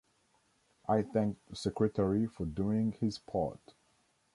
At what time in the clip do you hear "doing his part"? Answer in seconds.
2.47-3.75